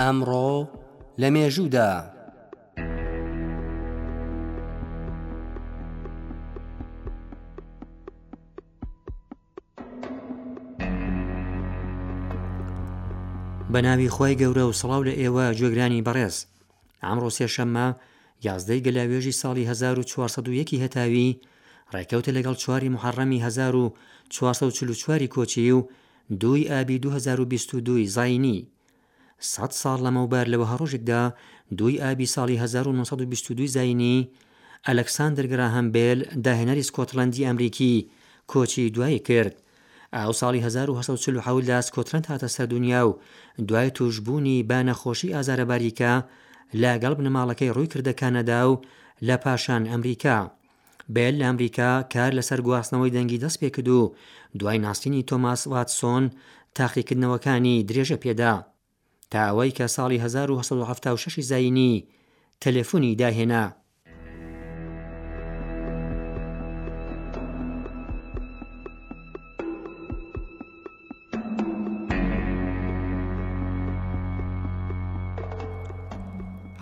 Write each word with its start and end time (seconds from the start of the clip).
ئەمڕۆ 0.00 0.52
لە 1.20 1.28
مێژوودا 1.34 1.90
بە 1.96 2.00
ناوی 13.82 14.08
خۆی 14.14 14.38
گەورە 14.40 14.64
و 14.66 14.76
سڵاو 14.80 15.02
لە 15.08 15.12
ئێوە 15.20 15.44
گوێگرانی 15.58 16.04
بەڕێز 16.06 16.36
ئامڕۆ 17.04 17.30
سێشەممە 17.36 17.86
یازدەی 18.46 18.84
گەلاوێژی 18.86 19.38
ساڵی 19.40 19.64
1940 19.70 20.74
هەتاوی 20.84 21.36
ڕێکەوتە 21.94 22.30
لەگەڵ 22.36 22.54
چواری 22.62 22.92
محڕەمی 22.94 23.38
1940 23.44 25.34
کۆچی 25.36 25.72
و 25.76 25.80
دوی 26.42 26.68
ئابی 26.70 26.96
2022 26.98 28.04
زینی 28.16 28.60
100 29.44 29.72
ساڵ 29.82 29.98
لەمەوبەر 30.06 30.44
لەوە 30.52 30.66
هەڕۆژێکدا 30.72 31.22
دوی 31.78 32.00
ئابی 32.02 32.32
ساڵی 32.34 32.56
1922 32.62 33.66
زینی 33.76 34.18
ئەلەکساندر 34.88 35.44
گراهەمبێل 35.52 36.18
داهێنەری 36.44 36.86
سکۆتلندی 36.88 37.46
ئەمریکی 37.48 37.94
کۆچی 38.50 38.90
دوایی 38.94 39.20
کرد 39.28 39.54
ئاو 40.16 40.32
ساڵی 40.40 40.60
1940 40.66 41.68
لا 41.70 41.78
سکۆتلند 41.88 42.26
هاتە 42.30 42.48
سەر 42.56 42.66
دنیا 42.74 43.02
و 43.08 43.18
دوای 43.68 43.90
توشببوونی 43.96 44.56
با 44.68 44.78
نەخۆشی 44.88 45.32
ئازارە 45.34 45.64
باریکە 45.70 46.12
لەگەڵ 46.82 47.12
بنەماڵەکەی 47.18 47.72
ڕووی 47.76 47.90
کردەکانەدا 47.92 48.60
و 48.70 48.74
لە 49.28 49.36
پاشان 49.44 49.82
ئەمریکا 49.92 50.38
بێل 51.14 51.34
لە 51.40 51.44
ئەمریکا 51.48 51.90
کار 52.14 52.32
لەسەر 52.38 52.60
گواستنەوەی 52.66 53.14
دەنگی 53.16 53.42
دەست 53.42 53.58
پێکرد 53.62 53.88
و 53.98 54.02
دوای 54.60 54.78
ناستنی 54.84 55.26
تۆماس 55.30 55.62
واتسۆن 55.72 56.24
تاقیکردنەوەکانی 56.78 57.76
درێژە 57.88 58.18
پێدا 58.24 58.54
تاوەی 59.32 59.70
کە 59.76 59.86
ساڵی 59.90 59.98
1970 60.18 61.40
زینی 61.50 61.92
تەلەفۆنی 62.64 63.12
داهێنا 63.20 63.64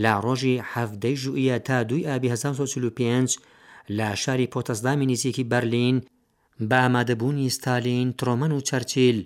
لا 0.03 0.15
ڕۆژی 0.25 0.63
هەفتەی 0.73 1.17
ژوئیە 1.23 1.57
تا 1.67 1.79
دوی 1.89 2.07
ئابی 2.07 2.29
1945 2.29 3.39
لە 3.99 4.11
شاری 4.23 4.47
پۆتەسدامی 4.55 5.07
نزیکی 5.13 5.45
بەرلین 5.51 5.97
بە 6.71 6.77
ئامادەبوونی 6.85 7.49
ستالین 7.51 8.15
ترۆمەن 8.23 8.53
و 8.53 8.61
چەرچیل 8.69 9.19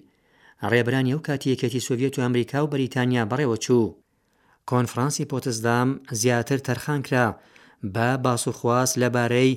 ڕێبرانی 0.71 1.13
ئەو 1.15 1.19
کاتی 1.27 1.55
یەکەتی 1.55 1.85
سوڤێت 1.87 2.15
و 2.19 2.23
ئەمریکا 2.25 2.59
و 2.65 2.71
بەریتانیا 2.73 3.25
بڕێوە 3.31 3.57
چوو 3.65 3.95
کۆنفرانسی 4.71 5.29
پۆتەسدام 5.33 5.89
زیاتر 6.11 6.59
تەرخان 6.67 7.01
کرا 7.07 7.27
بە 7.95 8.09
باسوخواست 8.25 8.95
لەبارەی 9.03 9.53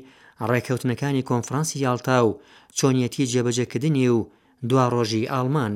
ڕێکەوتنەکانی 0.52 1.24
کۆنفرانسی 1.30 1.78
یاڵتا 1.86 2.18
و 2.28 2.40
چۆنیەتی 2.78 3.30
جێبەجەکردنی 3.32 4.08
و 4.16 4.28
دوا 4.70 4.86
ڕۆژی 4.94 5.30
ئالمان. 5.32 5.74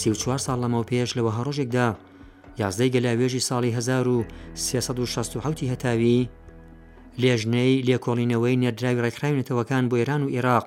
سیچوار 0.00 0.38
ساڵ 0.46 0.56
لەمەەوە 0.64 0.88
پێش 0.90 1.10
لەوە 1.18 1.32
هەڕۆژێکدا 1.38 1.88
یازدەی 2.62 2.92
گەلاوێژی 2.94 3.46
ساڵی 3.48 3.70
1970 3.76 5.70
هەتاوی 5.72 6.28
لێژنەی 7.22 7.82
لێکۆڵینەوەی 7.88 8.58
نێردراوی 8.62 9.00
ڕێکخراوێتەوەکان 9.04 9.84
بۆ 9.88 9.96
ئێران 10.00 10.22
و 10.24 10.32
عێراق 10.34 10.66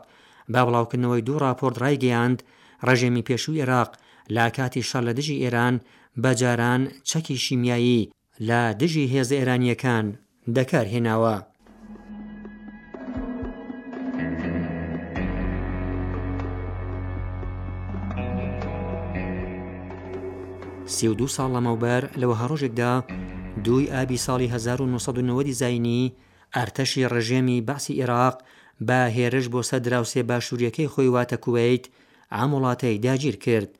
با 0.53 0.61
بڵاوکردنەوەی 0.65 1.25
دوو 1.27 1.41
راپۆرت 1.45 1.77
ڕایگەیاند 1.83 2.39
ڕژێمی 2.87 3.23
پێشوو 3.27 3.55
عێراق 3.61 3.91
لا 4.31 4.47
کاتی 4.55 4.81
شەڕ 4.89 5.03
لە 5.09 5.13
دژی 5.19 5.41
ئێران 5.43 5.75
بەجاران 6.23 6.81
چەکی 7.09 7.37
شیمیایی 7.45 8.09
لە 8.47 8.61
دژی 8.79 9.09
هێز 9.13 9.29
ئێرانیەکان 9.37 10.05
دەکارهێناوە. 10.55 11.37
سی 20.95 21.07
و 21.07 21.13
دو 21.19 21.27
ساڵ 21.35 21.49
لەمەوبەر 21.55 22.03
لەوە 22.21 22.35
هەڕۆژێکدا 22.41 22.93
دوی 23.65 23.89
ئابی 23.93 24.17
ساڵی 24.25 24.47
1990 24.53 25.51
زینی 25.61 26.13
ئارتەشی 26.55 27.07
ڕژێمی 27.13 27.61
باسی 27.67 27.93
عێراق 28.01 28.35
بە 28.87 28.99
هێرش 29.15 29.45
بۆ 29.53 29.61
سەدراوسێ 29.69 30.21
باشووریەکەی 30.29 30.91
خۆی 30.93 31.09
واتە 31.15 31.37
کوێیت 31.45 31.85
ئاموڵاتەی 32.35 32.97
داگیر 33.05 33.35
کرد 33.45 33.71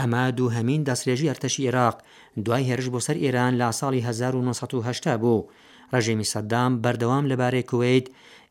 ئەمە 0.00 0.24
دوو 0.38 0.48
هەمین 0.56 0.82
دەسرێژی 0.88 1.30
ئەرتەشی 1.30 1.62
عێراق 1.66 1.96
دوای 2.44 2.68
هێرش 2.70 2.86
بۆ 2.92 2.98
سەر 3.06 3.16
ئێران 3.24 3.52
لا 3.60 3.68
ساڵی 3.80 4.00
1970 4.08 5.20
بوو 5.22 5.46
ڕژێمی 5.94 6.30
سەددام 6.32 6.72
بەردەوام 6.84 7.24
لەبارەی 7.32 7.68
کوێیت 7.70 8.06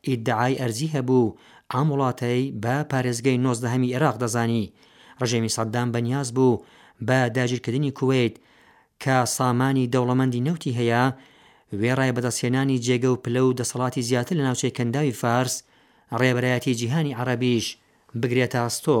ئیدعای 0.08 0.58
ئەرزی 0.60 0.92
هەبوو 0.94 1.34
ئام 1.72 1.88
وڵاتەی 1.92 2.42
بە 2.62 2.76
پارێزگەی 2.90 3.42
نۆزدەهەمی 3.44 3.92
عێراق 3.94 4.16
دەزانی 4.22 4.64
ڕژێمی 5.22 5.54
سەددام 5.56 5.88
بەنیاز 5.94 6.28
بوو 6.36 6.60
بە 7.06 7.18
داگیرکردنی 7.36 7.94
کوێیت 7.98 8.34
کە 9.02 9.14
سامانی 9.36 9.90
دەوڵەمەندی 9.94 10.44
نەوتی 10.46 10.76
هەیە 10.78 11.04
وێڕای 11.80 12.14
بەدەستێنانی 12.16 12.82
جێگە 12.86 13.08
و 13.12 13.20
پلە 13.24 13.42
و 13.44 13.56
دەسەڵاتی 13.60 14.06
زیاتر 14.08 14.34
لە 14.36 14.42
ناوچەی 14.48 14.74
کەنداوی 14.76 15.16
فارس 15.20 15.54
ڕێبەرایەتی 16.20 16.74
جیهانی 16.80 17.16
عربیش 17.20 17.66
بگرێتە 18.20 18.58
ئاستۆ 18.64 19.00